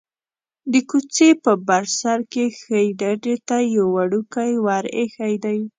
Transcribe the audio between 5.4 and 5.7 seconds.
دی.